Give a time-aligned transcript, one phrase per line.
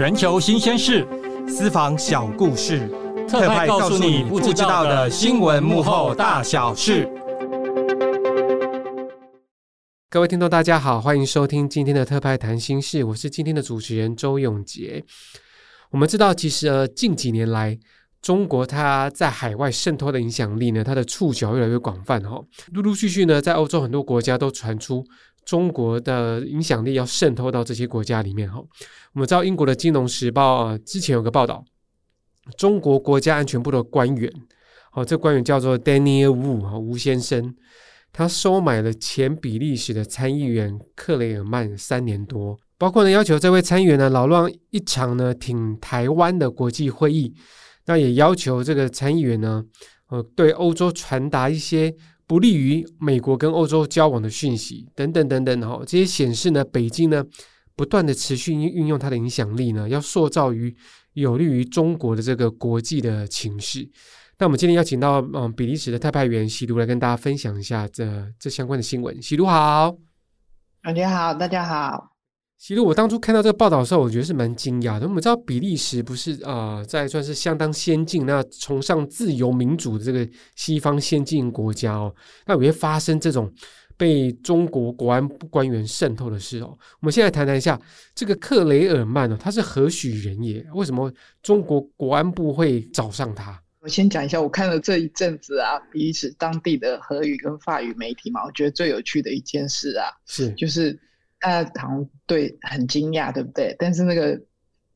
[0.00, 1.06] 全球新鲜事，
[1.46, 2.88] 私房小故事，
[3.28, 7.06] 特派告诉你不知道的新闻幕后大小事。
[10.08, 15.04] 各位听众，大家好，欢迎收听今天的特派谈新事，我是今天的主持人周永杰。
[15.90, 17.78] 我们知道，其实呃，近几年来，
[18.22, 25.04] 中国它在海外渗透的影响力呢，它的触角越来越广泛哈、哦，陆陆续续呢，在欧洲很多国家都传出。
[25.50, 28.60] 中国的影响力要渗透到这些国家里面哈，
[29.14, 31.64] 我们知道英国的《金融时报》啊，之前有个报道，
[32.56, 34.32] 中国国家安全部的官员，
[34.92, 37.52] 哦，这官员叫做 Daniel Wu 啊，吴先生，
[38.12, 47.34] 他收买了前比利时的参议员克雷尔曼三年多，包括呢要求这位参议员呢扰乱一场呢挺台湾的国际会议，
[47.86, 49.64] 那也要求这个参议员呢，
[50.10, 51.92] 呃，对欧洲传达一些。
[52.30, 57.24] 不利于美国跟欧洲交往的讯息等等等等哈，这些显示呢，北京呢
[57.74, 60.72] 不断的持续运用它的影响力呢，要塑造于
[61.14, 63.84] 有利于中国的这个国际的情势。
[64.38, 69.20] 那我们今天邀请到嗯比利时的特派员喜如来跟大家分享一下这这相关的新闻。
[69.20, 69.96] 喜如好，
[70.84, 72.09] 大家好，大家好。
[72.60, 75.08] 其实我当初看到这个报道的时候，我觉得是蛮惊讶的。
[75.08, 83.50] 我们知道比利时不是啊、呃，在算是相当先进、那崇尚自由民主的这个西方先进国家哦，那有些发生这种
[83.96, 86.76] 被中国国安官员渗透的事哦。
[87.00, 87.80] 我们现在谈谈一下
[88.14, 90.62] 这个克雷尔曼哦，他是何许人也？
[90.74, 91.10] 为什么
[91.42, 93.58] 中国国安部会找上他？
[93.80, 101.00] 我先讲一下，我看了这一阵子啊，比利时当地的荷语跟法语媒体嘛，我觉得最有趣的一件事啊，是就是。
[101.40, 103.74] 大家好像对很惊讶，对不对？
[103.78, 104.40] 但是那个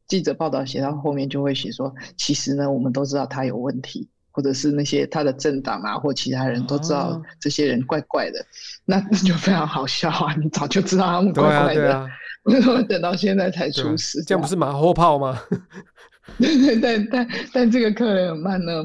[0.07, 8.47] 记者报道写到后面就会写说，其实呢，我们都知道他有问题，或者是那些他的政党啊，或其他人都知道这些人怪怪的，哦、
[8.85, 10.35] 那那就非常好笑啊！
[10.35, 12.07] 你早就知道他们怪怪的，
[12.45, 14.23] 为什么等到现在才出事？
[14.23, 15.41] 这样不是马后炮吗？
[16.39, 18.85] 对对对，但但这个客人很慢呢？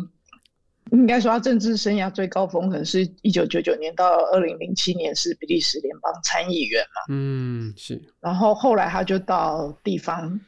[0.91, 7.13] 应该说，他政治生涯最高峰可能是一九九九年到二零零七年，是比利时联邦参议员嘛。
[7.13, 8.01] 嗯，是。
[8.19, 10.39] 然后后来他就到地方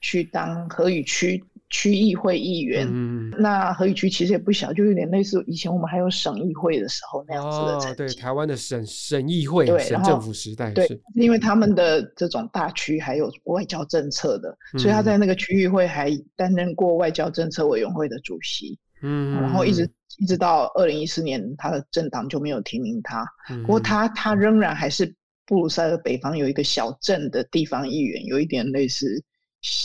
[0.00, 2.88] 去当河语区区议会议员。
[2.90, 10.70] 嗯，那荷语区其实也不小，就有点类似以前我们还有省议会的时候那样子的对，台湾的省省议会，省政府时代。
[10.72, 18.78] 对，因为他们的这种大区还有外交政策的，嗯，所以他在那个区议会还担任过外交政策委员会的主席。
[19.02, 19.88] 嗯，然后一直
[20.18, 23.24] 一直到二零一四年，他的政党就没有提名他。
[23.48, 25.14] 嗯、不过他他仍然还是
[25.46, 29.22] 布鲁塞尔北方有一个小镇的地方议员，有一点类似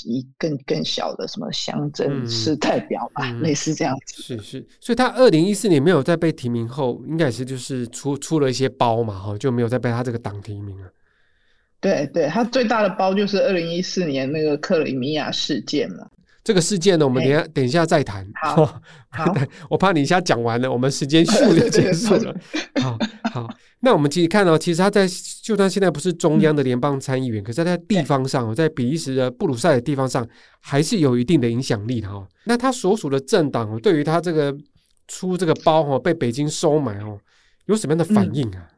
[0.05, 4.21] 一更更小的什么乡镇市代表吧，嗯、类似这样子。
[4.21, 10.89] 是是，所以他二零一四年没有再被提名后，应该是就是出出了一些包嘛，哈，就没有再被他这个党提名了。
[11.81, 16.07] 对对，他最大的包就是二零一四年那个克里米亚事件嘛。
[16.45, 18.23] 这个事件呢，我们等下等一下再谈。
[18.44, 18.63] 好，
[19.09, 19.35] 好，
[19.67, 22.35] 我怕你一下讲完了，我们时间数 就结束了。
[22.79, 22.95] 好
[23.33, 25.07] 好，那我们其实看到，其实他在
[25.41, 30.25] 就算现在不是中央的联邦参议员，可是他在地方上，在比利时的布鲁塞尔地方上，
[30.59, 32.25] 还是有一定的影响力的哈。
[32.44, 34.55] 那他所属的政党对于他这个
[35.07, 37.19] 出这个包哈，被北京收买哦，
[37.66, 38.69] 有什么样的反应啊？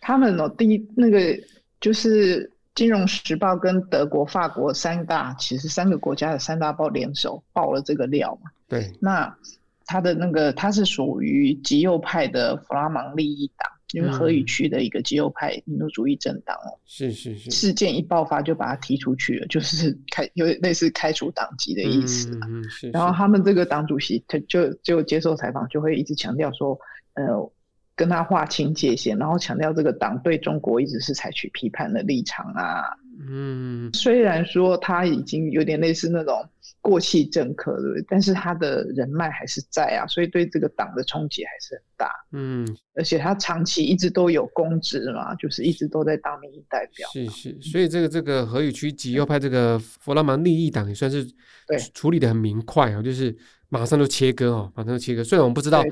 [0.00, 1.36] 他们哦，第一那个
[1.80, 2.44] 就是。
[2.78, 8.48] 《金融时报》跟德国、法国三大，其实三个国家的三大报联手爆了这个料嘛。
[8.68, 9.36] 对，那
[9.84, 16.78] 他的那个他是属于极右派的弗拉芒利益党，因为荷语区的一个极右派民族主义政党哦。
[16.86, 17.50] 是是是。
[17.50, 22.30] 事件一爆发就把他踢出去了，就是开有类似开除党籍的意思。
[22.44, 22.90] 嗯，是是。
[22.90, 26.78] 然后他们这个党主席他就就接受采访就会一直强调说，
[27.14, 27.50] 呃。
[27.98, 32.84] 跟他划清界限，然后强调这个党对中国一直是采取批判的立场啊。
[33.28, 36.48] 嗯，虽然说他已经有点类似那种
[36.80, 38.04] 过气政客，对不对？
[38.08, 42.12] 但是他的人脉还是在啊，所以对这个党的冲击还是很大。
[42.30, 47.08] 嗯，而且他长期一直都有公职嘛，就是一直都在当民意代表。
[47.12, 51.26] 是是，所以这个这个河语区极右派这个弗拉芒利益党也算是
[51.66, 53.36] 对处理得很明快啊，就是。
[53.68, 55.22] 马上就切割哦，马上就切割。
[55.22, 55.84] 虽然我们不知道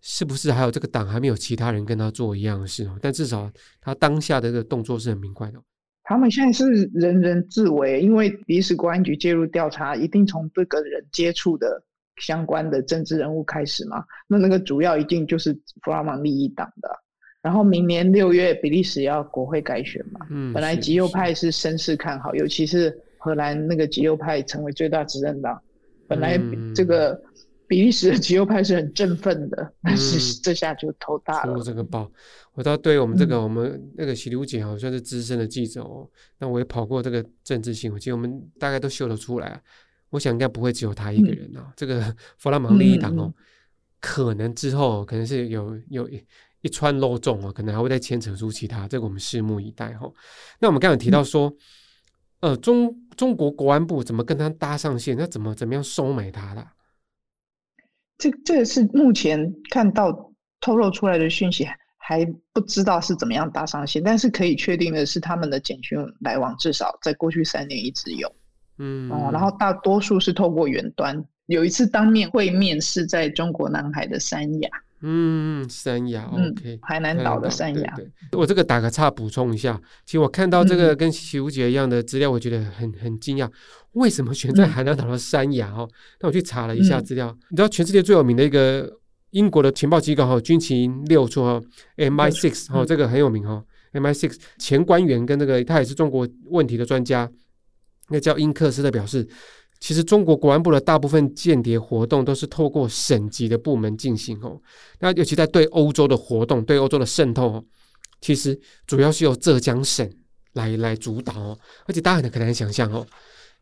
[0.00, 3.50] 是不是还有这个党还没有其他人跟他做一样的事哦，但至少
[3.80, 5.58] 他当下的这个动作是很明快的。
[6.04, 11.82] 他们现在是人人自危，因为比利时国安局介入调查，一定从这个人接触的
[12.16, 14.04] 相关的政治人物开始嘛。
[14.28, 15.52] 那那个主要一定就是
[15.82, 16.88] 弗拉芒利益党的。
[17.40, 25.60] 然后明年六月比利时要国会改选嘛，嗯，本来极右派是声势看好，尤其是荷兰那个极右派成为最大执政党。
[26.06, 26.38] 本来
[26.74, 27.20] 这个
[27.66, 31.54] 比利时的极右派是很振奋的，但是这下就头大了。
[31.54, 32.10] 出这个包，
[32.52, 36.08] 我倒对我们这个、嗯、我们那个喜刘姐好像是资深的记者哦，
[36.38, 39.60] 那我也跑过这个政治新闻，其实我们大概都秀得出来啊。
[40.10, 43.34] 我想应该不会只有他一个人啊，嗯、这个弗拉芒利一党哦，嗯、
[44.00, 46.24] 可能之后可能是有有一,
[46.60, 50.14] 一串漏洞哦，可能还会再牵扯出其他，这个我们拭目以待哈、哦。
[50.60, 51.48] 那我们刚才提到说，
[52.40, 55.16] 嗯、呃，中中国国安部怎么跟他搭上线？
[55.16, 56.66] 那怎么怎么样收买他的？
[58.18, 61.66] 这这也是目前看到透露出来的讯息，
[61.98, 68.32] 还不知道是怎么样搭上线，但是可以确定的是，他们的简讯来往至少在过去三年一直有，
[68.78, 74.70] 嗯哦，然后大多数是透过远端，有一次当面会面是在中国南海的三亚。
[75.06, 77.94] 嗯，三亚，OK，海南岛的三亚。
[77.94, 83.46] 对，对，我这个打个岔补充一下，其实我看到这个跟习如姐一样的资料，我觉得很很惊讶，
[83.92, 85.70] 为什么选在海南岛的三亚？
[85.72, 85.86] 哦，
[86.20, 88.90] 那我去查了一下资料，嗯、你知道全世界最有名的一个
[89.32, 91.60] 英国的情报机构哈，军情六处哈
[91.98, 93.62] ，MI6 哈，这个很有名哈
[93.92, 97.30] ，MI6 前官员跟那个他也是中国问题的专家，
[98.08, 99.28] 那叫英克斯的表示。
[99.80, 104.58] 其实中国国安部的大部分间谍活动都是透过省级的部门进行哦。
[105.00, 107.62] 那尤其在对欧洲的活动、对欧洲的渗透，
[108.20, 110.10] 其实主要是由浙江省
[110.54, 111.58] 来来主导哦。
[111.86, 113.06] 而且大家很难想象哦，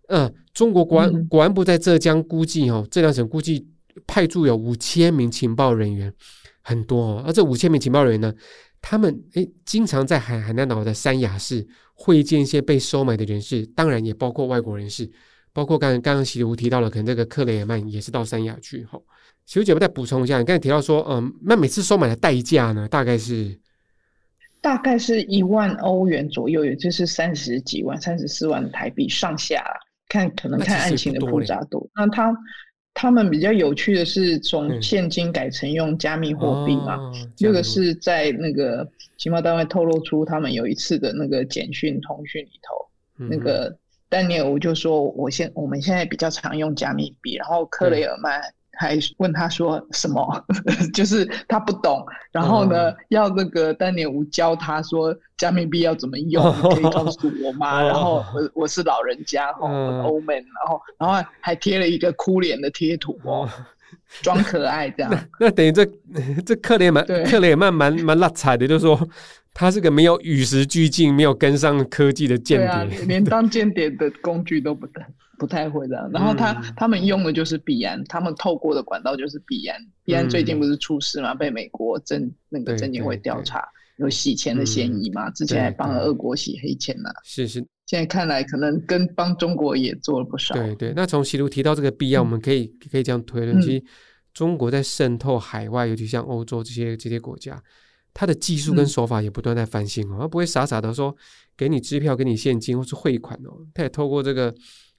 [0.07, 3.67] 呃，中国国安国安部在浙江估计哦，浙江省估计
[4.07, 6.13] 派驻有五千名情报人员，
[6.63, 7.25] 很多哦。
[7.27, 8.33] 而这五千名情报人员呢，
[8.81, 15.11] 他们诶经常在海海南岛的三亚市会见一些被收买的人士，当然也包括外国人士。
[15.53, 18.99] 包括刚刚刚刚习如提到了，可能这个克雷尔曼也是到三亚去哈。
[19.45, 23.59] 习如姐，我再补充一下，你刚才提到说，嗯，那每次收买的代价呢，大概是
[24.61, 29.63] 大概是一万欧元左右，也就是三十几万、三十四万台币上下，
[30.09, 31.91] 看可能看案情的复杂度。
[31.95, 32.37] 那，那他
[32.95, 36.99] 他们比较有趣的是，从现金改成用加密货币嘛，
[37.37, 38.89] 这、嗯、个是在那个
[39.19, 43.77] 情报单位透露出他们有一次的那个简讯通讯里头，嗯、那个。
[44.13, 48.43] 丹尼尔就说：“我现我们现在比较常用加密币。”然后克雷尔曼
[48.73, 50.23] 还问他说：“什么？”
[50.93, 52.05] 就是他不懂。
[52.31, 57.81] 然后呢，嗯、要那个丹尼尔教他说加密币要怎么用，哦、可以告诉我吗？
[57.83, 63.49] 哦、 然后我我是老人家，嗯、欧美，然后然后还贴了一个哭脸的贴图哦，
[64.23, 65.11] 装可爱这样。
[65.41, 65.85] 那，那等于这
[66.47, 69.09] 这克雷曼克雷尔曼蛮蛮辣彩的，就是说。
[69.55, 75.07] 他是个没有与时俱进、没有跟上科技的间谍，啊，连当间谍的工具都不太
[75.39, 76.09] 不太会的。
[76.11, 79.79] 然后他、嗯、他们用的就是币安，他们透过的管道就是币安。
[80.07, 81.35] 币安最近不是出事嘛？
[81.35, 83.63] 嗯、被美国证那个证监会调查，
[83.97, 85.29] 有洗钱的嫌疑嘛？
[85.29, 87.15] 嗯、之前还帮了俄国洗黑钱呢，啊。
[87.25, 90.55] 是是，现在看来可能跟帮中国也做了不少。
[90.55, 93.85] 对对，那从习如提到这个币安，嗯、我们可以可以这样推论，其实
[94.35, 97.63] 中国在渗透海外，尤其像欧洲这些这些国家。
[98.15, 101.17] 他的技术跟手法也不断在翻新哦，他不会傻傻的说
[101.57, 104.55] 给你支票、给你现金或是汇款哦，他也透过这个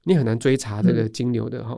[0.05, 1.77] 你很难追查这个金流的哈，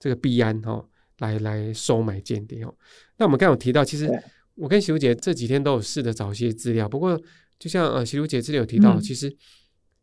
[0.00, 0.84] 这个币安哈
[1.20, 2.74] 来来收买间谍哦。
[3.16, 4.10] 那我们刚刚有提到，其实
[4.54, 7.20] 我跟喜如姐这几天都有试着找一些资料，不过
[7.58, 9.34] 就像呃喜如姐这里有提到，其实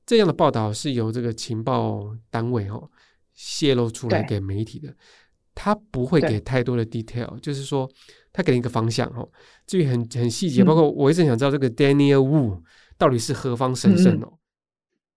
[0.06, 2.90] 这样的报道是由这个情报单位哦
[3.34, 4.94] 泄露出来给媒体的，
[5.54, 7.90] 他不会给太多的 detail，就是说。
[8.32, 9.28] 他给了一个方向哦，
[9.66, 12.62] 至于很很细节，包括我一直想知道这个 Daniel Wu
[12.96, 14.38] 到底是何方神圣哦、嗯。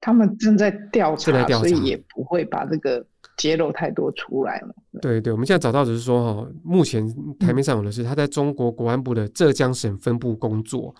[0.01, 3.07] 他们正在调查，在调查，所以也不会把这个
[3.37, 4.75] 揭露太多出来嘛。
[5.03, 7.07] 对对，我们现在找到只是说哈，目前
[7.39, 10.95] 台面上有的是他在中国国安部的浙江省分部工作，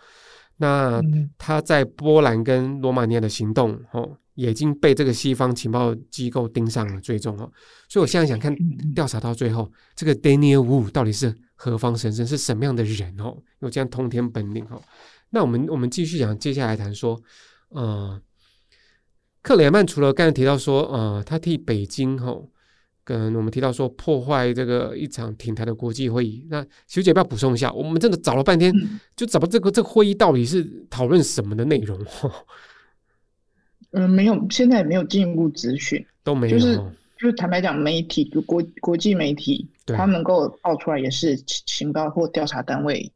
[0.57, 1.01] 那
[1.39, 7.51] 他在波兰跟罗马尼亚的行动哦，也已经被这个西方情报机构盯上了追踪哦。
[7.89, 8.55] 所以我现在想看
[8.95, 11.35] 调查到最后，这个 Daniel Wu 到底是。
[11.55, 13.37] 何方神圣是什么样的人哦？
[13.61, 14.83] 有这样通天本领哦？
[15.31, 17.17] 那我们我们继续讲，接下来谈说，
[17.69, 18.21] 呃，
[19.43, 22.49] 克雷尔曼除了刚才提到说，呃，他替北京吼、哦，
[23.05, 27.73] 跟我们提到说破坏这个一场挺台的国际会议，那学姐要不要补充一下？
[27.73, 28.73] 我们真的找了半天，
[29.17, 31.99] 就找不到这个这个会议到底是讨论什么的内容？
[33.91, 36.59] 嗯， 没有，现在也没有进一步资讯，都没有。
[36.59, 36.77] 就是
[37.19, 43.13] 就是坦白讲，媒体就国国际媒体，他能够爆出来也是情报或调查单位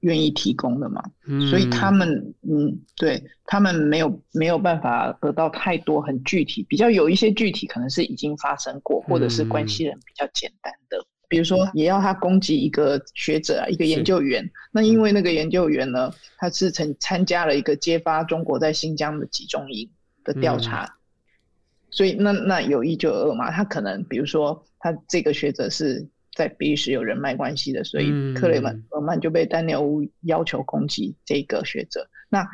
[0.00, 19.90] 愿意提供的嘛，嗯、所以他们嗯，对他们没有没有办法得到太多很具体，比较有一些具体可能是已经发生过，或者是关系人比较简单的，嗯、比如说也要他攻击一个学者啊，一个研究员，那因为那个研究员呢，他是曾参加了一个揭发中国在新疆的集中营
[20.24, 20.84] 的调查。
[20.84, 20.94] 嗯。
[21.90, 26.06] 所以那那有一就有二嘛，他可能比如说他这个学者是
[26.38, 32.08] 在比利时有人脉关系的，所以克雷曼尔曼就被丹尼尔乌要求攻击这个学者。
[32.28, 32.46] 那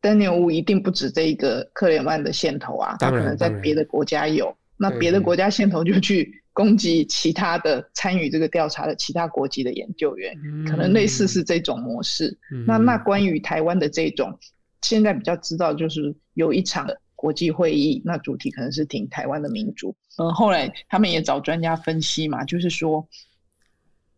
[0.00, 4.56] 丹尼尔乌一定不止这一个克雷曼的线头啊，他可能在别的国家有。
[4.78, 10.34] 那别的国家线头就去攻击其他的参与这个调查的其他国籍的研究员，
[10.66, 12.34] 可能类似是这种模式。
[12.66, 14.38] 那那关于台湾的这种，
[14.80, 16.86] 现在比较知道就是有一场
[17.22, 19.94] 国际会议，那主题可能是挺台湾的民主。
[20.18, 23.06] 嗯，后来他们也找专家分析嘛，就是说，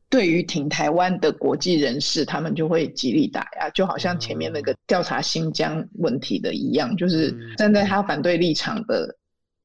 [0.09, 9.15] 对于挺台湾的国际人士，他们就会极力打压，就好像前面那个调查新疆问题的一样，就是站在他反对立场的，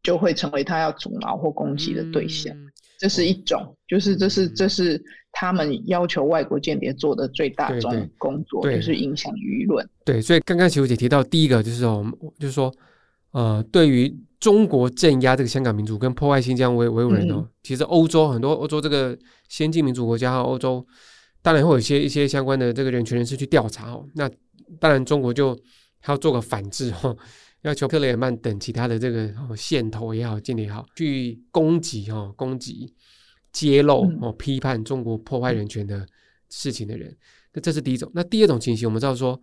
[0.04, 2.54] 就会成为他要阻挠或攻击的对象。
[2.98, 9.88] 这是一种，就是这是这是他们要求外国间谍做的最大宗工作，就是影响舆论。
[10.04, 12.04] 对，所以刚刚琪如姐提到第一个就是我
[12.38, 12.70] 就是说，
[13.32, 19.18] 呃，对于中国镇压这个香港民主跟破坏新疆维维吾人哦，嗯、其实欧洲很多欧洲这个
[19.48, 20.84] 先进民主国家和欧洲，
[21.42, 24.06] 当然会有一些一些相关的这个人权人士去调查哦。
[24.16, 24.30] 那
[24.80, 25.54] 当然中国就
[26.00, 27.16] 还要做个反制哦，
[27.64, 32.94] 要求克雷尔曼等其他的这个线头也好，间谍也好，去攻击哦，攻击
[33.52, 36.08] 揭露哦，批判中国破坏人权的
[36.50, 37.16] 事情的人。
[37.54, 38.10] 那这是第一种。
[38.16, 39.40] 那第二种情形，我们知道说，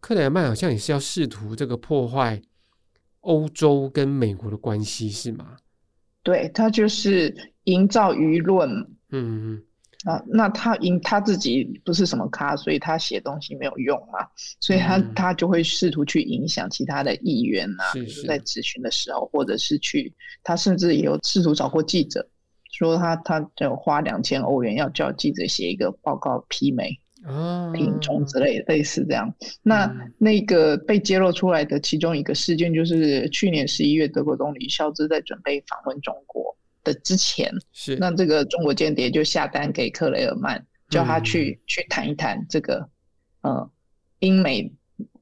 [0.00, 2.40] 克雷尔曼好像也是要试图这个破坏。
[3.22, 5.56] 欧洲跟美国的关系是吗？
[6.22, 8.70] 对，他就是营造舆论。
[9.10, 9.62] 嗯嗯
[10.04, 14.26] 啊，那他因他自己不是什么咖，所以他写东西没有用嘛，
[14.58, 20.12] 所以他、嗯、他就会试图去影响其他的议员啊，是是在咨询的时候，或者是去
[20.42, 22.28] 他甚至也有试图找过记者，
[22.72, 26.98] 说他他就花两千欧元要叫记者写一个报告批美。
[27.24, 29.32] 啊，品种之类的类似这样。
[29.62, 42.88] 那那个被揭露出来的其中一个事件，就是去年十一月，德国总理肖兹在准备访问中国的之前，是那这个中国间谍就下单给克雷尔曼，叫他去、嗯、去谈一谈这个，
[43.42, 43.70] 呃，
[44.20, 44.72] 英美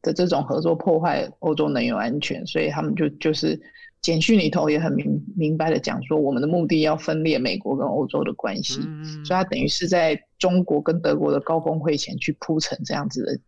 [0.03, 3.61] 的这种合作破坏欧洲能源安全，所以他们就就是。
[4.03, 13.39] 简讯里头也很明明白的讲说，我们的目的要分裂美国跟欧洲的关系，嗯、所以他等于是在中国跟德国的高峰会前去铺成这样子的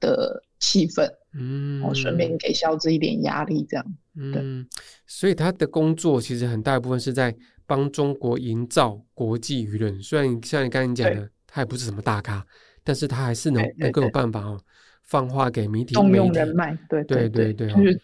[0.00, 3.86] 的气氛，嗯，我顺便给肖兹一点压力，这样，
[4.32, 4.42] 对。
[4.42, 4.66] 嗯，
[5.06, 7.34] 所以他的工作其实很大一部分是在
[7.64, 12.44] 帮中国营造国际舆论，虽然像你刚才讲的，他也不是什么大咖，
[12.82, 14.60] 但是他还是能能够有办法哦，
[15.02, 17.98] 放话给媒体，动用人脉，对对对对，就是。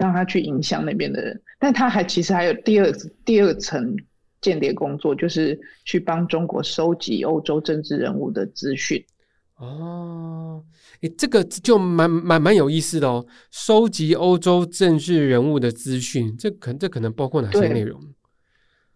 [0.00, 2.90] 让他去影响那边的人，但他还其实还有第二
[3.22, 3.94] 第二层
[4.40, 9.04] 间谍工作，就是去帮中国收集欧洲政治人物的资讯。
[9.56, 10.64] 哦，
[11.02, 18.00] 诶，这个就蛮蛮蛮有意思的哦，收集欧洲政治人物的资讯，这可这可能包括哪些内容？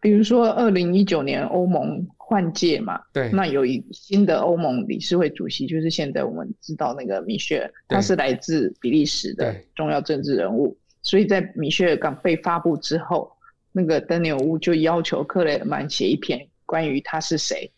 [0.01, 10.75] 比如说，二零一九年欧盟换届嘛，对，那有一新的欧盟理事会主席，就是现在我们知道那个米歇尔，他是来自比利时的重要政治人物。
[11.05, 13.31] 所以在米歇尔港被发布之后，
[13.71, 17.71] 那个丹尼尔乌就要求克雷尔曼写一篇关于他是谁，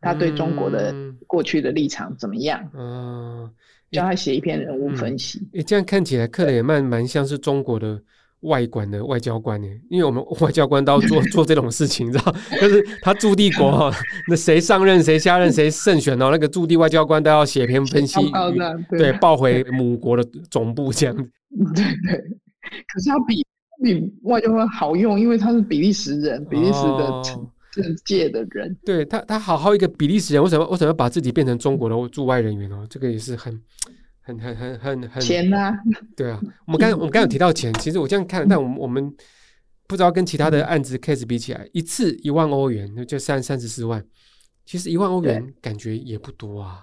[0.00, 0.94] 他对中国的
[1.26, 3.50] 过去的立场怎么样，嗯，
[3.90, 5.40] 叫他写一篇人物分析。
[5.54, 8.00] 诶，这样看起来克雷尔曼蛮像是中国的
[8.42, 18.20] 外管的外交官呢，因为我们外交官都要做做这种事情，你知道，就是他驻地国哈，那谁上任谁下任谁胜选哦，那个驻地外交官都要写篇分析，
[18.90, 21.28] 对，报回母国的总部这样子，
[21.74, 22.38] 对 对。
[22.92, 23.46] 可是它比
[23.82, 27.22] 比外交官好用，因为他是比利时人，比利时的
[27.72, 28.70] 政界的人。
[28.72, 32.86] 哦、对他，他好好一个比利时人，为什么为什么要把自己变成中国的驻外人员哦？
[32.90, 33.60] 这个也是很
[34.20, 35.72] 很很很很很钱啊！
[36.16, 39.14] 对啊，我们刚我们刚有提到钱，其实我这样看，但我们我们
[39.86, 44.04] 不知道跟其他的案子 case 比起来，一次一万欧元，就三三十四万，
[44.66, 46.82] 其实一万欧元感觉也不多啊。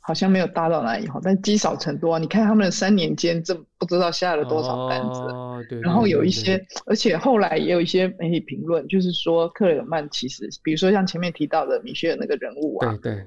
[0.00, 2.18] 好像没有搭到哪里好，但积少成多啊！
[2.18, 5.20] 你看他们三年间，这不知道下了多少单子。
[5.20, 13.24] 哦、对对对对，然后有一些，而且后来也有一些媒体评论，就是说克雷尔曼其实，比如说像前面提到的米歇尔那个人物啊，对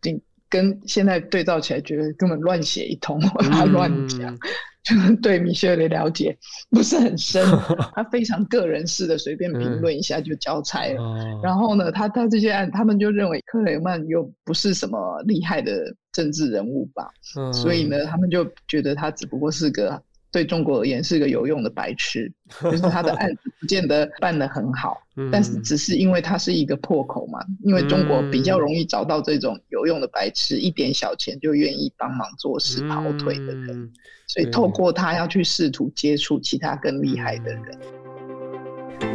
[0.00, 4.34] 对，跟现在对照起来，觉得根本乱写一通，他乱讲。
[4.34, 4.38] 嗯
[4.86, 6.36] 就 是对米歇尔的了解
[6.70, 7.44] 不是很深，
[7.94, 11.00] 他非常个人式的随便评论一下就交差了。
[11.00, 15.72] 嗯、然后呢，他他这些案，他们就认为克雷曼又不是什么厉害的
[16.12, 20.00] 政治人物吧，嗯、所以呢，他们就觉得他只不过是个。
[20.32, 22.30] 对中国而言是个有用的白痴，
[22.62, 24.98] 就是他的案子不见得办得很好，
[25.32, 33.90] 但是只是因为他是一个破口嘛，因为中国比较容易找到这种有用的白痴，一点小钱就愿意帮忙做事跑腿的人，
[34.26, 37.78] 所以透过他要去试图接触其他更厉害的人。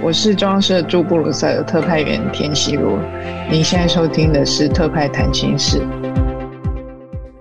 [0.03, 3.00] 我是中央社驻布鲁塞尔特派员田希罗。
[3.51, 5.80] 您现在收听的是特派谈心事。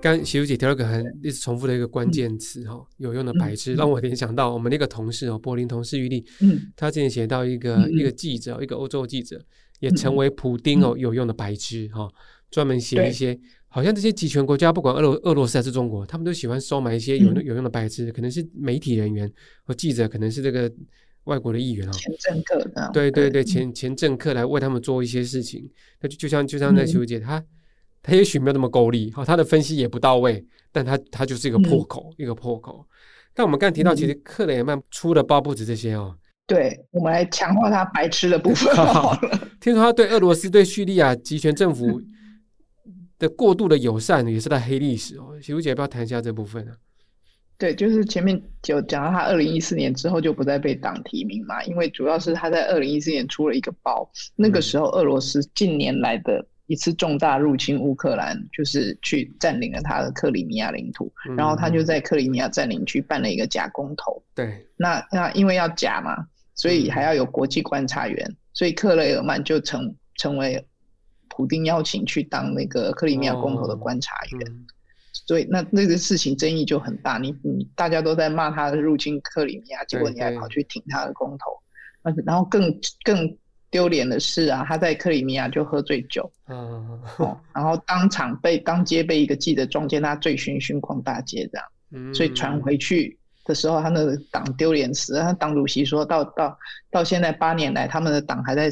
[0.01, 9.41] 刚喜如姐提了个很一直重复的一个关键词哈，有用的白痴，让我联想到我们那个同事哦，柏林同事玉丽，嗯，他之前写到一个一个记者，一个欧洲记者，
[9.79, 12.09] 也成为普丁哦有用的白痴哈，
[12.51, 13.39] 专门写一些
[13.69, 19.31] 好像这些集权国家，不管俄罗俄罗斯还是中国，他们都喜欢收买一些有有用的白痴，可能是媒体人员
[19.65, 20.73] 或记者，可能是这个
[21.25, 27.45] 外国的议员哦，前政客的，对对对，前前政客来为他们做一些事情，那就就像就像那喜如姐她。
[28.03, 30.43] 他也许没有那么够力，哈，他的分析也不到位，
[30.73, 32.87] 但他他就是一个破口，嗯、一个破口。
[33.35, 36.17] 但我们刚才提到，其实克雷尔曼出的包不止这些哦。
[36.47, 39.49] 对，我们来强化他白痴的部分 好了。
[39.61, 42.03] 听说他对俄罗斯、对叙利亚集权政府
[43.19, 45.39] 的过度的友善，也是他黑历史哦。
[45.41, 46.77] 喜如姐，要不要谈一下这部分呢、啊？
[47.59, 56.45] 对，就是前面就讲到他二零一四年之后就不再被党提名嘛，因为主要是他在二零一四年出了一个包，那个时候俄罗斯近年来的。
[56.71, 64.23] 一次重大入侵乌克兰，就是去占领了他的克里米亚领土，嗯、然后他就在克里米亚占领区办了一个假公投。
[64.37, 66.25] 对，那那因为要假嘛，
[66.55, 70.65] 所以还要有国际观察员，嗯、所以克雷尔曼就成成为
[71.29, 74.49] 普丁邀请去当那个克里米亚公投的观察员。
[74.49, 74.67] 哦嗯、
[75.27, 83.37] 所以那那个事情争议就很大，你你大家都在骂他入侵克里米亚，结果你还跑去挺他的公投，对然后更更。
[83.71, 87.01] 丢脸的事啊，他在克里米亚就喝醉酒，嗯，
[87.55, 95.23] 然后当场被当街被一个记者撞见他醉醺醺逛大街这样，嗯，所以传回去的时候，他那个党丢脸死了。
[95.23, 96.59] 他党主席说到到
[96.91, 98.69] 到现在八年来，他们的党还在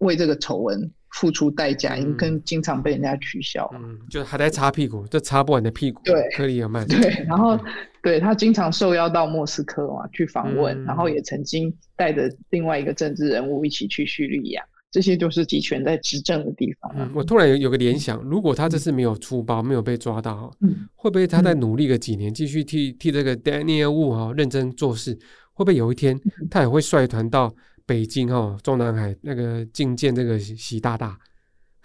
[0.00, 7.58] 为这个丑闻付出代价，因为跟经常被人家取笑，嗯，就还在擦屁股，这擦不完的屁股，对，克里尔曼，对，然后
[8.02, 11.74] 对他经常受邀到莫斯科嘛去访问，嗯、然后也曾经。
[11.98, 16.92] 带着另外一个政治人物一起去叙利亚，这些就是集权在执政的地方。
[16.94, 25.18] 嗯，我突然有有个联想，如果他这次没有出包，没有被抓到，嗯，会不会他再努力个几年，继续替替这个 Daniel Wu 哈认真做事？
[25.54, 26.20] 会不会有一天
[26.50, 27.50] 他也会率团到
[27.86, 31.16] 北京哦中南海那个觐见这个习大大？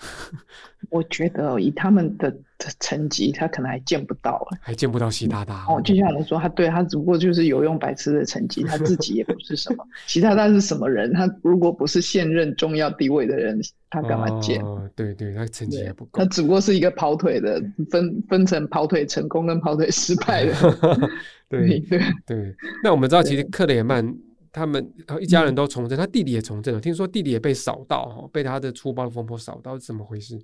[0.90, 5.64] 我觉得以他们的的成绩，他可能还见不到，还见不到习大大。
[5.70, 9.88] 哦，就像我说，他对他只不过就是有用白痴的成绩，他自己也不是什么。
[10.08, 11.14] 习大大是什么人？
[11.14, 13.62] 他如果不是现任重要地位的人，
[13.92, 14.60] 他干嘛见？
[14.66, 16.24] 哦，对对，他成绩也不够。
[16.24, 17.62] 他只不过是一个跑腿的，
[17.92, 20.54] 分分成跑腿成功跟跑腿失败的。
[21.48, 22.56] 对对对。
[22.84, 24.18] 那我们知道，其实克雷尔曼。
[24.54, 26.82] 他们一家人都从政，他弟弟也从政了。
[26.82, 30.38] 听说弟弟也被扫到，被他的出包的风波扫到，是怎么回事？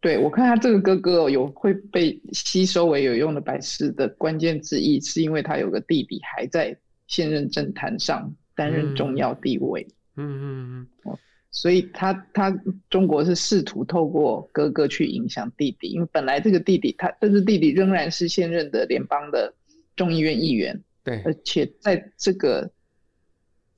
[0.00, 6.76] 对，我看他这个哥哥有会被吸收为有用的白痴的关键之一，是因为他有个弟弟还在
[7.08, 9.84] 现任政坛上担任重要地位。
[10.14, 11.18] 嗯嗯嗯。
[11.50, 12.56] 所以他他
[12.88, 19.52] 中国是试图透过哥哥去影响弟弟，因为本来这个弟弟他，但是弟弟仍然是现任的联邦的
[19.96, 20.80] 众议院议员。
[21.02, 22.70] 对，而且在这个。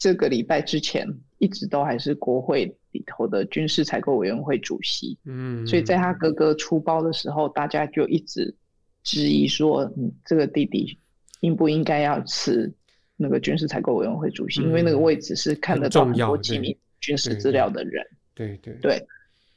[0.01, 1.07] 这个礼拜之前
[1.39, 8.57] 一直都还是国会里头的军事采购委员会主席，嗯，所以在他哥哥出包的时候，大家就一直
[9.05, 10.99] 质疑说，嗯，这个弟弟
[11.41, 12.75] 应不应该要辞
[13.17, 14.63] 那个军事采购委员会主席？
[14.63, 18.03] 嗯、因为那个位置是看得到很多机密军事资料的人，
[18.35, 18.73] 对对。
[18.81, 19.07] 对，对，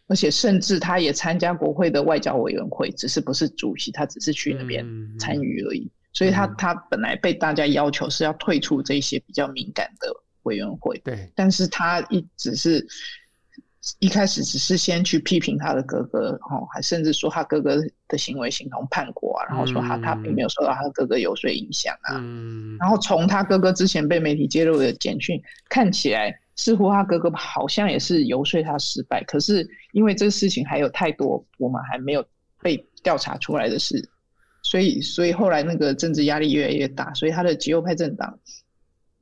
[0.08, 4.86] 而且甚至他也参加国会的外交委员会，只是不是主席，他只是去那边
[5.18, 5.86] 参与而已。
[5.86, 10.14] 嗯、所以他他本来被大家要求是要退出这些比较敏感的。
[10.44, 12.86] 委员会对，但是他一直是
[14.00, 17.78] 一开始只是先去批评他的哥哥，哦，还甚至说他哥哥
[18.08, 32.26] 的行为形同叛国啊，然后说他他并没有受到他哥哥游说影响啊，嗯、然后从他哥哥之前被媒体揭露的简讯看起来，似乎他哥哥好像也是游说他失败，可是因为这个事情还有太多我们还没有
[32.62, 34.10] 被调查出来的事，
[34.62, 38.40] 所以所以后来那个政治压力越来越大，所以他的极右派政党。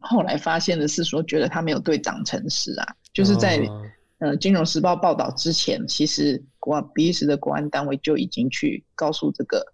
[0.02, 3.86] 后来发现的是说，觉得他没有对党诚实啊，就是在、哦、
[4.20, 9.66] 呃《金融时报》报道之前，其实国比利时的国安单位就已经去告诉这个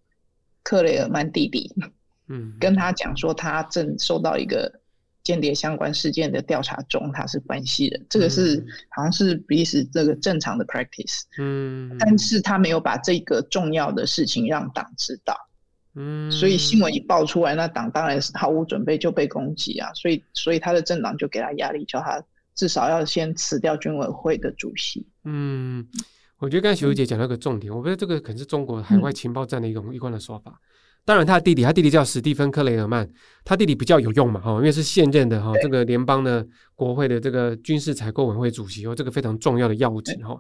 [0.64, 1.74] 克雷尔曼弟弟，
[2.28, 4.82] 嗯，跟他讲说他正受到一个
[5.24, 15.36] 间谍相关事件的调查中，他是关系人，这个是好像是比利时这个正常的 practice，嗯，但是他没有把这个重要的事情让党知道。
[16.00, 25.04] 嗯，所以新闻一爆出来，那党当然是毫无准备就被攻击啊，所以所以他的政党就给他压力，叫他至少要先辞掉军委会的主席。
[25.26, 25.84] 嗯，
[26.38, 30.62] 我觉得刚才徐如姐讲到一个重点，嗯、我觉得这个可能是中国海外情报战的一种一贯的说法。
[31.04, 33.10] 当然他的弟弟，他弟弟叫史蒂芬·克雷尔曼，
[33.44, 40.40] 他弟弟比较有用嘛，哈，因为是现任的哈这个联邦的国会的这个军事采购委员会主席哦，这个非常重要的要职哈。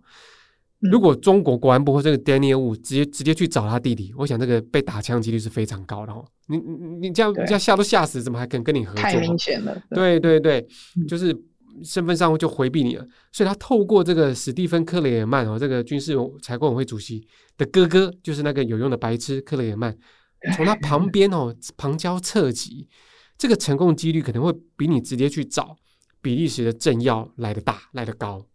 [0.79, 6.23] 如果中国国安部或这个 Daniel Wu 直接直接去找他弟弟，我想这个被打枪几率是非常高的哦。
[6.47, 9.01] 你你你这样这样吓都吓死，怎么还肯跟你合作？
[9.01, 9.75] 太明显了。
[9.89, 10.63] 对对对，
[11.07, 11.35] 就是
[11.83, 13.03] 身份上就回避你了。
[13.31, 19.97] 所以他透过这个史蒂芬·克雷尔曼哦，这个军事采购委员会主席的哥哥，就是那个有用的白痴克雷尔曼，
[20.55, 22.87] 从他旁边哦旁敲侧击，
[23.35, 25.75] 这个成功几率可能会比你直接去找
[26.21, 28.45] 比利时的政要来的大，来得高。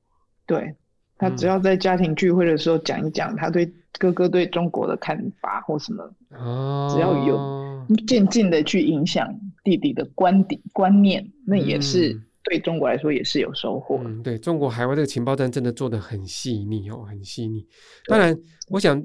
[0.46, 0.76] 对。
[1.22, 9.32] 他只要在家庭聚会的时候讲一讲他对哥哥对中国的看法或什么，哦，只要有渐渐的去影响
[9.62, 14.00] 弟弟的观点观念，那也是对中国来说也是有收获。
[14.04, 17.64] 嗯，对中国海外这个情报站真的做的很细腻哦，很细腻。
[18.06, 18.36] 当然，
[18.70, 19.00] 我想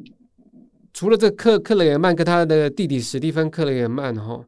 [0.93, 4.43] 除了这克克雷尔曼跟他的弟弟史蒂芬克雷尔曼哈，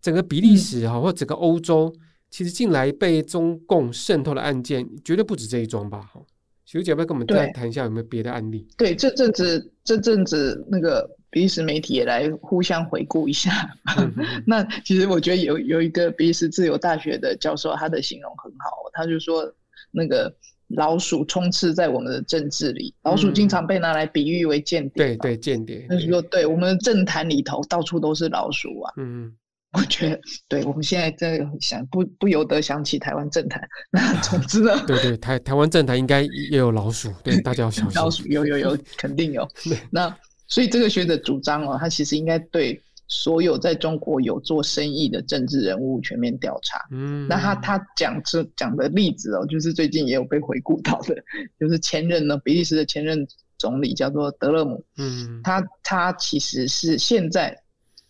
[0.00, 1.92] 整个比利时哈或整个欧洲，
[2.30, 6.00] 其实近来被中共渗透的案件绝对不止这一桩吧？
[6.00, 6.20] 哈。
[6.68, 8.68] 小姐，要不要跟我们再谈一下有没有别的案例？
[8.76, 13.50] 对，这阵子这阵子那个比利时媒体也来互相回顾一下。
[13.96, 14.12] 嗯、
[14.46, 19.50] 那其实我觉得有有一个比利时自由大学的教授，他的形容很好，他就说
[19.90, 20.30] 那个
[20.66, 25.06] 老鼠充斥在我们的政治里，老鼠经常被拿来比喻为间谍。
[25.06, 25.86] 对对，间谍。
[25.88, 28.92] 他说，对我们的政坛里头到处都是老鼠啊。
[28.98, 29.34] 嗯。
[29.76, 33.60] 我觉得，对我们现在在想，不不由得想起台湾政坛。
[33.90, 37.92] 那总之呢，对对，台台湾政坛应该也有老鼠，对大家要小心。
[38.00, 39.46] 老鼠有有有，肯定有。
[39.90, 40.14] 那
[40.46, 46.80] 所以这个学者主张哦，他其实应该对所有在中国有做生意的政治人物全面调查。
[46.90, 51.14] 嗯，那他他讲这讲的例子哦，就是最近也有被回顾到的，
[51.60, 53.26] 就是前任呢，比利时的前任
[53.58, 54.82] 总理叫做德勒姆。
[54.96, 57.54] 嗯，他他其实是现在。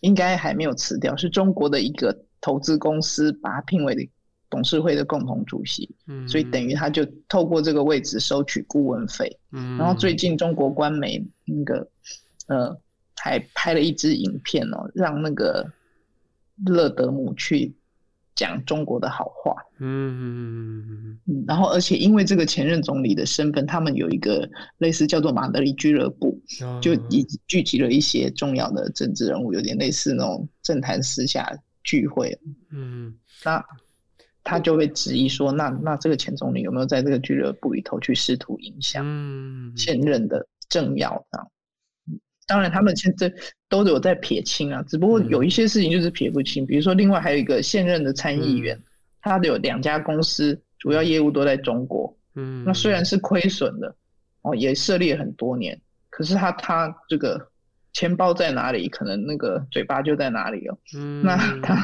[0.01, 4.09] 应该还没有辞掉，是中国的一个投资公司把他聘为
[4.49, 11.87] 董事会的共同主席，嗯，所以等于他就透过这个位置收取顾问费，嗯，然后最近中国官媒那个
[12.47, 12.77] 呃
[13.17, 15.71] 还拍了一支影片哦，让那个
[16.65, 17.73] 勒德姆去。
[18.35, 26.39] 讲中国的好话，嗯嗯嗯，然后而且因为这个前任总理的身份，他们有一个类似叫做马德里俱乐部，
[26.81, 31.51] 就已聚集了一些重要的政治人物，有点类似那种政坛私下
[31.83, 32.37] 聚会，
[32.71, 33.13] 嗯，
[33.43, 33.63] 那
[34.43, 39.03] 他就会质疑说，那那这个前总理有没有在这个俱乐部里头去试图影响
[39.75, 41.51] 现任的政要这样？
[42.49, 43.31] 当然，他们现在
[43.69, 46.63] 都有在撇清啊，只不过有一些事情就是撇不清。
[46.63, 48.83] 嗯、比如说，另外还有一个现任的参议员，嗯、
[49.21, 52.17] 他有两家公司，主要业务都在中国。
[52.33, 53.95] 嗯，那虽然是亏损的，
[54.41, 57.51] 哦，也设立了很多年，可是他他这个
[57.93, 60.77] 钱包在哪里，可能那个嘴巴就在哪里哦。
[60.97, 61.75] 嗯，那他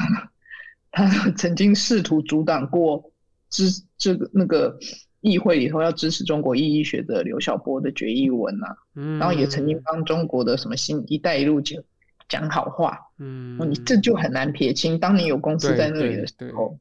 [0.90, 3.12] 他曾经试图阻挡过
[3.50, 4.76] 支这个那个。
[5.26, 11.82] 议会里头要支持中国异议学者刘晓波的决议文啊，嗯，然后也曾经帮中国的什么新“一带一路”讲
[12.28, 14.96] 讲好话，嗯，你这就很难撇清。
[14.98, 16.78] 当你有公司在那里的时候，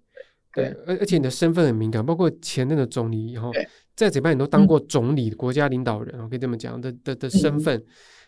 [0.53, 3.51] 对，而而且你的身份很敏感，包括前任的总理以后，
[3.95, 7.83] 在这边你都当过总理、国家领导人，我可以这么讲的的的身份，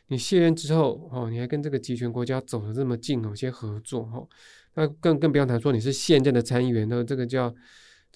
[0.08, 4.28] 你卸任之后哦，你还跟这个集权国家走得这么近哦，有些合作哈，
[4.74, 7.54] 那更更不要谈说你是现任的参议员，那这个叫。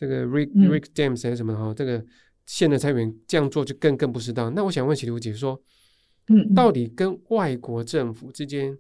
[0.02, 1.66] 这个 Rick Rick James 还是什么哈？
[1.66, 2.04] 嗯、这个
[2.48, 4.52] 现任参议员这样做就更更不适当。
[4.56, 5.62] 那我想问启如姐说，
[6.30, 8.76] 嗯，到底跟外国政府之间，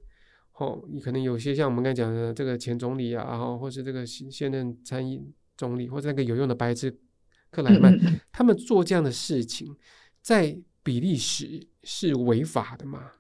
[0.54, 6.92] 哦，你可能有些像我们刚才讲的这个前总理啊，然后或是这个现现任参议总理，或者那个有用的白痴
[7.52, 9.78] 克莱曼，嗯、他们做这样的事情，
[10.24, 13.12] 在比利时是违法的吗？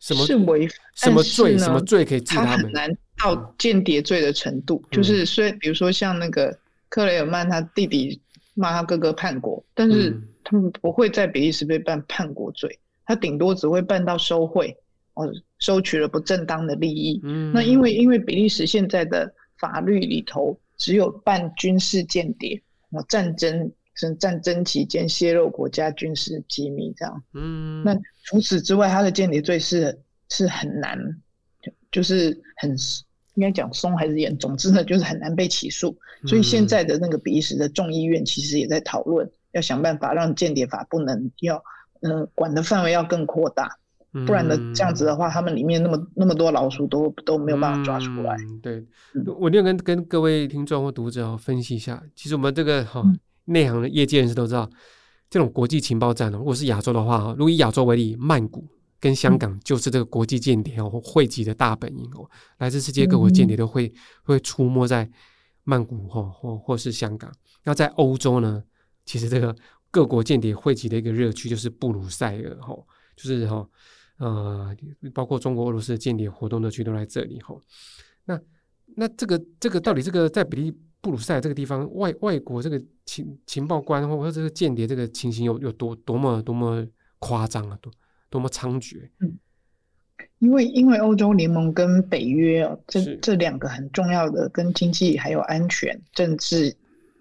[0.00, 0.74] 什么是违法？
[0.94, 1.58] 什么罪？
[1.58, 2.72] 什么罪可以治他们？
[3.18, 6.56] 到间谍罪的程度，嗯、就是虽然比如说像那个
[6.88, 8.20] 克雷尔曼，他弟弟
[8.54, 14.76] 骂他哥哥叛国，但是他们不会在比利时被办叛国罪，他顶多只会办到收贿，
[15.14, 15.28] 哦，
[15.58, 17.20] 收取了不正当的利益。
[17.24, 27.22] 嗯，那因为因为比利时现在的法律里头只有办军事间谍，哦，战争是战争期间泄露国家军事机密这样。
[27.34, 30.98] 嗯，那除此之外，他的间谍罪是是很难，
[31.90, 32.76] 就是很。
[33.38, 35.96] 应该讲松还是严，总之呢，就是很难被起诉。
[36.26, 41.62] 所以现在的那个比利时的众议院其实也在讨论，要想办法让间谍法不能要，
[42.00, 43.70] 呃，管的范围要更扩大，
[44.26, 48.34] 不然呢，这样子的话，他们里面那么那么多老鼠都都没有办法抓出来。
[48.40, 48.84] 嗯、对，
[49.38, 53.04] 我一定要跟跟各位听众或读者分析一下，其实我们这个哈
[53.44, 54.68] 内行的业界人士都知道，
[55.30, 58.66] 这种国际情报战，如果是亚洲的话，如果以亚洲为例，曼谷
[59.00, 65.08] 跟香港就是这个国际间谍哦汇集的大本营哦，来自世界各国间谍都会会出没在
[65.64, 67.32] 曼谷哈或或是香港。
[67.64, 68.62] 那在欧洲呢，
[69.04, 69.54] 其实这个
[69.90, 72.74] 各国间谍汇集的一个热区就是布鲁塞尔哈，
[73.16, 73.68] 就是哈
[74.18, 74.76] 呃，
[75.14, 77.54] 包括中国、俄罗斯的间谍活动的区都在这里哈。
[78.24, 78.40] 那
[78.96, 86.84] 那这个这个到底这个在比利布鲁塞尔这个地方外外国这个情情报官或者这个间谍这个情形有有多多么多么
[87.20, 87.92] 夸张啊多？
[88.30, 89.08] 多么猖獗！
[89.20, 89.38] 嗯，
[90.38, 96.76] 因为因为欧洲联盟跟北约哦，这这两个很重要的跟经济还有安全、政治、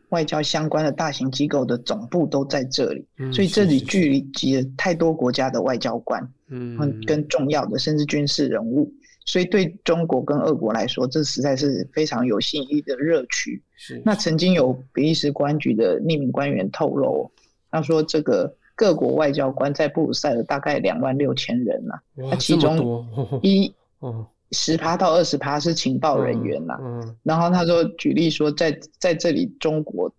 [0.09, 8.91] 外交相关的大型机构的总部都在这里，嗯、所以这里聚集了太多国家的外交官，嗯，跟重要的甚至军事人物，
[9.25, 13.61] 所以对中国跟俄国来说，这实在是非常有吸引力的热区。
[13.77, 17.31] 是，那曾经有比利时公安局的匿名官员透露，
[17.71, 18.53] 他说这个。
[18.77, 21.95] 各国外交官在布鲁塞尔大概两万六千人呐、
[22.37, 23.03] 其中
[23.41, 23.73] 一
[24.51, 26.79] 十趴到二十趴是情报人员呐、啊。
[26.81, 30.09] 嗯，然后他说，举例说，在在这里中国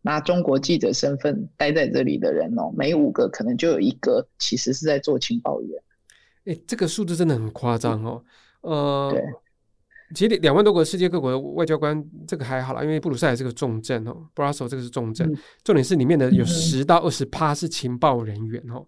[0.00, 5.82] 拿中国记者身份待在这里的人哦，每五个可能就有一个其实是在做情报员。
[6.46, 8.22] 哎，这个数字真的很夸张哦。
[8.60, 9.22] 呃，对。
[10.14, 18.86] 其实两万多个世界各国的外交官，这个还好啦，因为布鲁塞尔是个重镇哦，Brussels 这个是重镇，嗯、重点是里面的有十到二十趴是情报人员哦，嗯、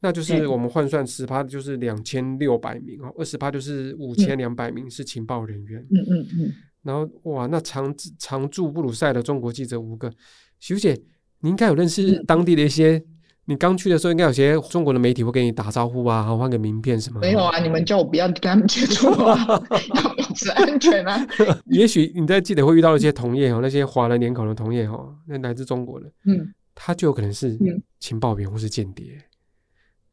[0.00, 6.52] 那就是我们换算十趴就是两千六百名哦，二十趴就是五千两百名是情报人员，嗯嗯嗯，
[6.82, 10.12] 然后哇，那常常驻布鲁塞尔的中国记者五个，
[10.60, 10.94] 徐姐，
[11.40, 13.02] 你应该有认识当地的一些。
[13.46, 17.20] 你刚去的时候，应该有些中国的媒体会跟你打招呼啊，换个名片什么？
[17.20, 19.36] 没有啊，你们叫我不要跟他们接触啊，
[19.94, 21.26] 要保持安全啊。
[21.66, 27.58] 也许你在记得会遇到一些同业哦，那些华人脸孔的同业哦，那来自中国的，嗯，他就有可能是
[28.00, 29.22] 情报员或是间谍。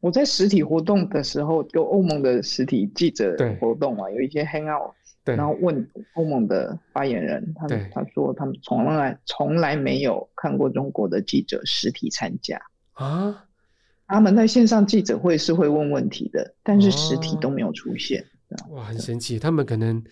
[0.00, 4.92] 我在实体活动的时候，有欧盟的实体记者活动啊，有一些 hang out，
[5.24, 12.60] 对，然后问欧盟的发言人，他他说他们从来从来没有看过中国的记者实体参加。
[12.92, 13.44] 啊，
[14.06, 18.22] 他们在线上记者会是会问问题的，但是实体都没有出现。
[18.50, 20.02] 啊、哇，很神奇，他们可能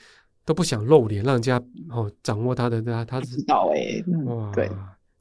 [0.47, 4.71] 都不想露脸，让人家哦掌握他的他他知道哎、欸，哇，对，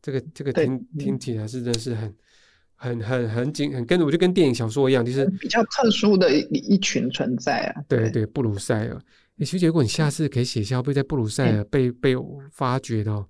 [0.02, 2.15] 这个这个听听起来是真的是很
[2.76, 7.84] 很很很紧，很跟我就跟电影小说一样，就是比较特殊的一一群存在啊。
[7.89, 8.98] 对对，对，布鲁塞尔，
[9.38, 12.15] 哎，徐姐，如果你下次可以写下被在布鲁塞尔被、嗯、被
[12.54, 13.26] 发掘的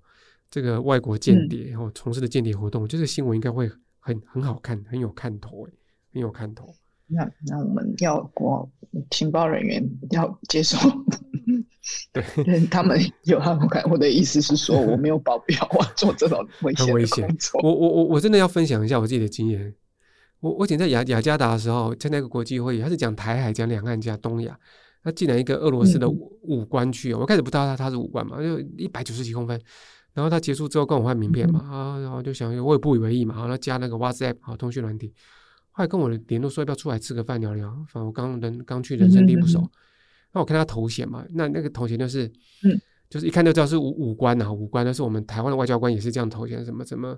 [0.48, 3.68] 这个外国间谍，然后从事的间谍活动，这个新闻应该会。
[4.00, 5.70] 很很好看，很有看头哎，
[6.14, 6.74] 很有看头。
[7.06, 8.68] 那那我们要国
[9.10, 10.76] 情报人员要接受，
[12.12, 12.22] 对，
[12.66, 13.82] 他们有他们看。
[13.90, 17.28] 我的意思是说，我没有保镖，我做这种危险危险。
[17.62, 19.74] 我我我我真的要分享一下我自己的经验。
[20.40, 24.58] 我我以前在雅雅加达的时候，在那个国际会议，他是讲台海、讲两岸、加东亚。
[25.02, 29.58] 他进来一个俄罗斯的武官去，我开始不知道他他是武官嘛，就一百九十几公分。
[30.12, 35.14] 然后他结束之后跟我换名片嘛，啊，然后就想我也不以为意嘛，然后加那个 WhatsApp 好通讯软体，
[35.70, 39.70] 后来跟我联络说要不要出来吃个饭聊聊，反正我刚人刚去人生地不熟，
[40.32, 42.26] 那我看他头衔嘛，那那个头衔就是，
[42.64, 47.16] 嗯，就是一看就知道是武武官啊，武官那是我们台湾的外交官也是这样头衔，什么什么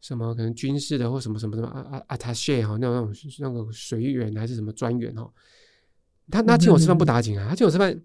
[0.00, 5.30] 什么可能军事的或什么什么什么啊啊 attaché 哈，那种那种那个随员还是什么专员哈，
[6.28, 7.96] 他他请我吃饭不打紧啊，他请我吃饭，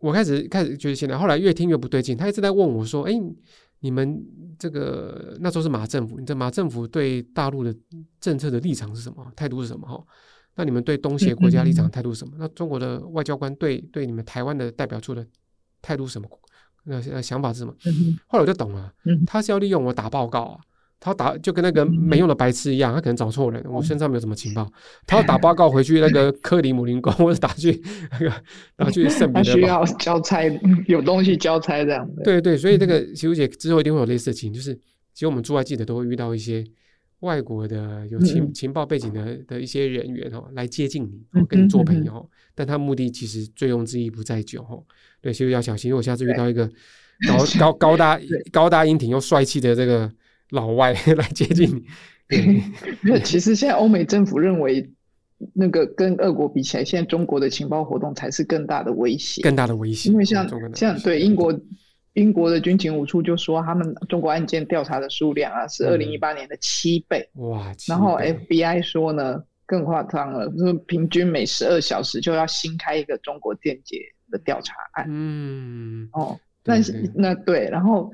[0.00, 3.18] 我开始开始觉得现在后来越听越不对劲，他一直在问我说，哎。
[3.80, 4.24] 你们
[4.58, 7.74] 这个那时候是马政府，你这马政府对大陆的
[8.20, 9.26] 政策的立场是什么？
[9.34, 9.86] 态度是什么？
[9.86, 10.04] 哈，
[10.54, 12.34] 那你们对东协国家立场态度是什么？
[12.38, 15.26] 那中国的外交官对对你们台湾的代表处的
[15.82, 16.28] 态度是什么？
[16.84, 17.74] 那想法是什么？
[18.26, 18.92] 后来我就懂了，
[19.26, 20.60] 他是要利用我打报告啊。
[21.02, 23.64] 他打就跟那个没用的白痴一样，他可能找错人。
[23.66, 24.70] 我身上没有什么情报，
[25.06, 27.82] 他要打报告回去那个克里姆林宫，或者打去
[28.12, 28.30] 那个
[28.76, 29.42] 打去圣彼得堡。
[29.42, 30.42] 他需要交差，
[30.86, 32.22] 有东西交差这样的。
[32.22, 36.62] 对对，所以这个媳妇姐之后一定会有类似的情，就是其实我们驻外记者都会遇到一些
[37.20, 42.28] 外国的有情情报背景的的一些人员哦，来接近你，跟你做朋友。
[42.54, 44.84] 但他目的其实醉翁之意不在酒哦。
[45.22, 45.90] 对，所以要小心。
[45.90, 46.68] 如果下次遇到一个
[47.26, 48.20] 高高高大
[48.52, 50.12] 高大英挺又帅气的这个。
[50.50, 51.84] 老外 来接近
[53.02, 54.88] 你， 其实现在欧美政府认为，
[55.52, 60.10] 那个跟俄国比起来，现在中国的情报活动才是更大的威胁，更大的威胁。
[60.10, 61.58] 因为像像对英国
[62.14, 67.28] 英国的军情五处就说，他们中国案件调查的数量啊是二零一八年的七倍。
[67.34, 67.72] 哇！
[67.88, 75.06] 然后 FBI 说呢更夸张了，就是平均每十二小时就要新开一个中国间谍的调查案。
[75.08, 76.08] 嗯。
[76.12, 76.74] 哦，那
[77.14, 78.12] 那对，然后。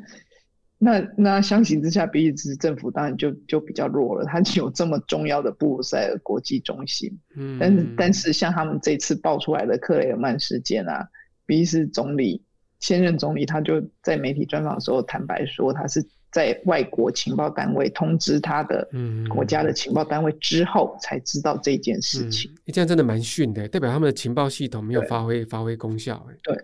[0.78, 4.26] 那那相形之下，比利时政府当然就就比较弱了。
[4.26, 11.08] 它有这么重要的布鲁塞尔国际中心，嗯，但是但是像他们这次爆出来的克雷尔曼事件啊，
[11.46, 12.42] 比利时总理
[12.78, 18.86] 现任总理他就在媒体专访的时候坦白说，他是在外国情报单位通知他的
[19.30, 22.50] 国家的情报单位之后才知道这件事情。
[22.66, 26.22] 嗯，这样真的蛮逊的，代表他们的情报系统没有发挥发挥功效。
[26.42, 26.54] 对。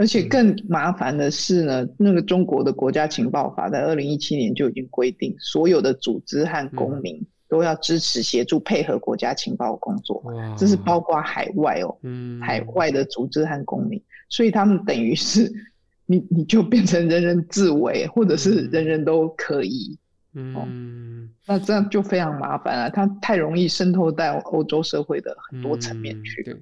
[0.00, 10.24] 而且更麻烦的是呢，那个中国的国家情报法在二零一七年就已经规定，所有的组织和公民都要支持协助配合国家情报工作，
[10.56, 11.94] 这是包括海外哦，
[12.40, 15.52] 海外的组织和公民，所以他们等于是
[16.06, 19.98] 你你就变成人人自危，或者是人人都可以，
[20.32, 26.42] 嗯，那这样就非常麻烦啊，它太容易渗透到欧洲社会的很多层面去。
[26.42, 26.56] 对，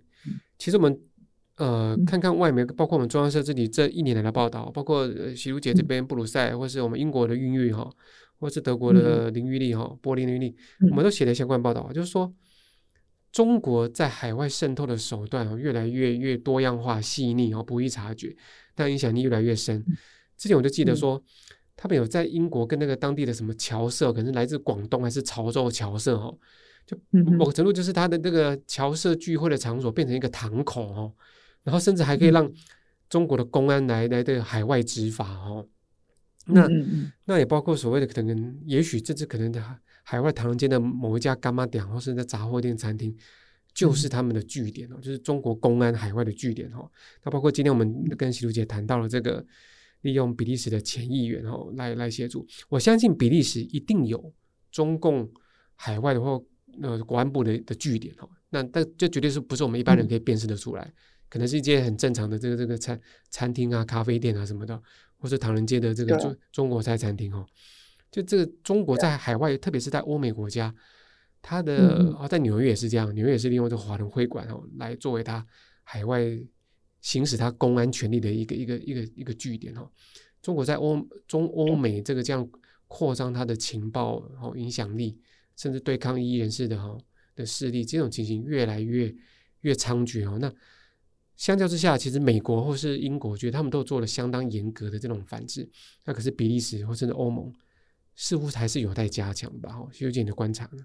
[0.59, 0.99] 其实我们。
[1.59, 7.91] 呃，看看外媒，包括我们中央社这里这一年来的报道，包括徐如姐这边布鲁塞尔，或是我们英国的韵律哈，
[8.39, 10.57] 或是德国的林玉丽哈，柏林林玉丽，
[10.89, 12.33] 我们都写了相关报道，就是说
[13.33, 18.37] 中国在海外渗透的手段越来越越多样化、细腻哦，不易察觉，
[18.77, 19.85] 但影响力越来越深。
[20.37, 21.21] 之前我就记得说，
[21.75, 26.33] 他们有在英国跟那个当地的什么侨社，可能是来自广东还是潮州侨社哈，
[26.87, 31.13] 就某个程度就是他的那个侨社聚会的场所变成一个堂口哦。
[31.69, 32.51] 然后甚至还可以让
[33.11, 35.69] 中国的公安来来的海外执法哦，
[36.47, 36.67] 那
[37.27, 39.63] 那也包括所谓的可能，也许这次可能的
[40.03, 43.15] 海外唐人街的某一家干妈店，或是在杂货店、餐厅，
[43.75, 46.91] 就是他们的据点哦，就是中国公安海外的据点哦。
[47.23, 49.45] 那包括今天我们跟习如姐谈到了这个，
[50.01, 54.33] 利用比利时的前议员哦来来协助，我相信比利时一定有
[54.71, 55.31] 中共
[55.75, 56.43] 海外的或
[56.81, 58.29] 呃国安部的的据点哦。
[58.49, 60.91] 那但这绝对是不是我们一般人可以辨识得出来。
[61.29, 64.81] 可能是一间很正常的这个这个餐餐厅啊、咖啡店啊什么的，
[65.19, 67.47] 或是唐人街的这个中中国菜餐厅哦。
[68.11, 70.75] 就这个中国在海外，特别是在欧美国家，
[71.43, 75.47] 它的哦在纽约也是这样，纽约也是利用这个华人会馆哦来作为它
[75.83, 76.23] 海外
[77.03, 79.91] 行使它公安权力的一个一个一个一个据点哦。
[80.41, 82.49] 中国在欧中欧美这个这样
[82.87, 85.21] 扩张它的情报哦影响力，
[85.57, 86.97] 甚至对抗异议人士的哈
[87.37, 89.15] 的势力，这种情形越来越
[89.61, 90.39] 越猖獗哦。
[90.41, 90.51] 那
[91.39, 95.67] 相较之下，其实美国或是英国，觉得他们都做了相当严格的这种反制。
[96.05, 97.51] 那可是比利时或甚至欧盟，
[98.17, 99.71] 似乎还是有待加强吧？
[99.71, 100.85] 哈，有姐你的观察呢？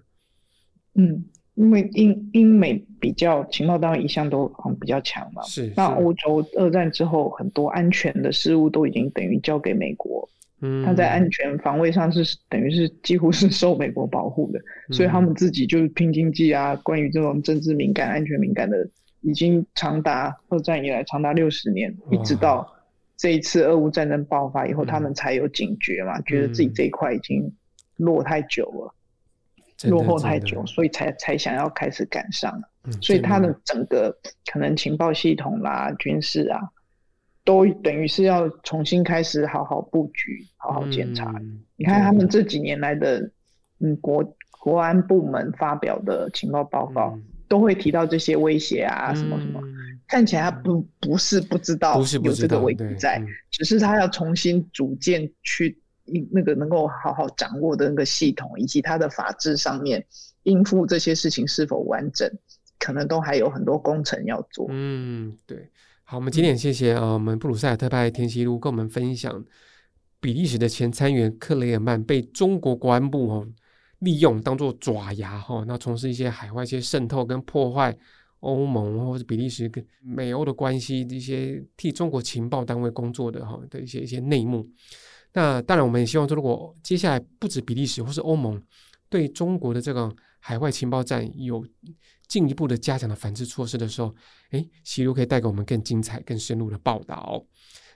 [0.94, 5.42] 嗯，因为英英美比较情报单位一向都很比较强嘛。
[5.42, 5.72] 是。
[5.76, 10.28] 那欧洲二战之后，很多安全的事物都已经等于交给美国。
[10.60, 10.84] 嗯。
[10.84, 18.88] 他在安全防卫上是等于是几乎是受美国保护的，嗯、所以他们自己就是拼经济啊，关于这种政治敏感、安全敏感的。
[19.24, 22.70] 已经长达二战以来长达六十年，一直到
[23.16, 27.50] 这一次俄乌战争爆发以后，他们才有警觉嘛，觉得自己这一块已经
[27.96, 28.94] 落太久了，
[29.88, 32.62] 落后太久，所以才才想要开始赶上。
[33.00, 36.60] 所以他的整个可能情报系统啦、军事啊，
[37.44, 41.34] 都等于是要重新开始好好布局、好好检查。
[41.76, 43.30] 你看他们这几年来的，
[43.80, 44.22] 嗯，国
[44.60, 47.18] 国安部门发表的情报报告。
[47.48, 55.78] 都会提到这些威胁啊，什么什么，嗯、看起来他不不是不知道有这个危机在，嗯、只是他要重新组建去
[56.30, 60.04] 那个能够好好掌握的那个系统，以及他的法制上面
[60.42, 62.30] 应付这些事情是否完整，
[62.78, 64.66] 可能都还有很多工程要做。
[64.70, 65.70] 嗯，对。
[66.02, 69.42] 好，我们今天也谢谢啊，我们布鲁塞尔特派田西路跟我们分享
[70.20, 73.48] 比利时的前参议员克雷尔曼被中国国安部哦。
[74.04, 77.96] 利用当做爪牙哈，那从事一些海外一些渗透跟破坏
[78.40, 84.68] 欧盟或者比利时跟美欧的关系，一些替中国情报单位工作的哈的一些一些内幕。
[85.32, 88.62] 那当然，我们也希望说，如果接下来不止比利时或是欧盟
[89.08, 91.66] 对中国的这个海外情报战有
[92.28, 94.14] 进一步的加强的反制措施的时候，
[94.50, 97.42] 诶，喜如可以带给我们更精彩、更深入的报道。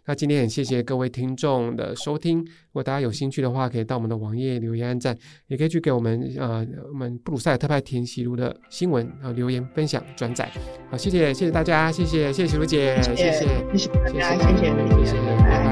[0.09, 2.39] 那今天很谢谢各位听众的收听。
[2.39, 5.15] 如果大家有兴趣的话，可以到我们的网页留言按赞，
[5.49, 10.51] 也可以去给我们呃我们布鲁塞尔特派田喜如的新闻啊留言分享转载。
[10.91, 15.68] 好，谢谢谢谢大家，谢谢谢谢喜如姐，谢谢谢谢谢谢谢谢。